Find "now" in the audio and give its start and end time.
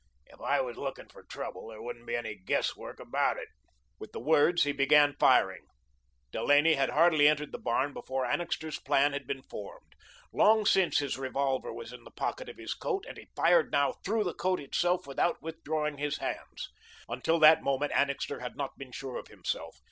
13.71-13.91